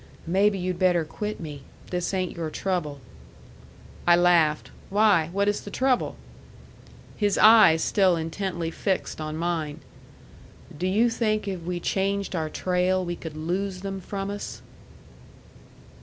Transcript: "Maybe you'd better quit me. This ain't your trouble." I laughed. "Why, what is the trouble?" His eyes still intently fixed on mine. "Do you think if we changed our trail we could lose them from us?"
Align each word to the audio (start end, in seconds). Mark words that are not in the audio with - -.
"Maybe 0.25 0.57
you'd 0.57 0.79
better 0.79 1.05
quit 1.05 1.39
me. 1.39 1.61
This 1.91 2.11
ain't 2.11 2.35
your 2.35 2.49
trouble." 2.49 2.99
I 4.07 4.15
laughed. 4.15 4.71
"Why, 4.89 5.29
what 5.31 5.47
is 5.47 5.61
the 5.61 5.69
trouble?" 5.69 6.15
His 7.15 7.37
eyes 7.37 7.83
still 7.83 8.15
intently 8.15 8.71
fixed 8.71 9.21
on 9.21 9.37
mine. 9.37 9.81
"Do 10.75 10.87
you 10.87 11.11
think 11.11 11.47
if 11.47 11.61
we 11.61 11.79
changed 11.79 12.35
our 12.35 12.49
trail 12.49 13.05
we 13.05 13.15
could 13.15 13.37
lose 13.37 13.81
them 13.81 14.01
from 14.01 14.31
us?" 14.31 14.63